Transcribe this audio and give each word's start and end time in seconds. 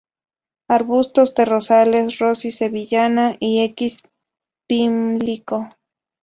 Arbustos 0.67 1.35
de 1.35 1.45
rosales 1.45 2.17
"Rosy 2.17 2.49
Sevillana" 2.49 3.37
y 3.39 3.59
"x 3.61 4.01
Pimlico. 4.67 5.75